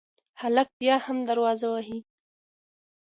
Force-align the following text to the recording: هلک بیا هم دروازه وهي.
هلک 0.41 0.69
بیا 0.79 0.95
هم 1.05 1.17
دروازه 1.29 1.67
وهي. 1.73 1.99